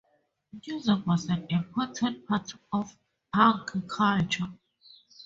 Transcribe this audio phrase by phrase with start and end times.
[0.65, 2.97] Music was an important part of
[3.31, 4.47] punk culture.